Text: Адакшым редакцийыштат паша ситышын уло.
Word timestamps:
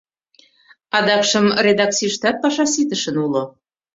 Адакшым 0.97 1.45
редакцийыштат 1.65 2.35
паша 2.43 2.65
ситышын 2.73 3.15
уло. 3.25 3.43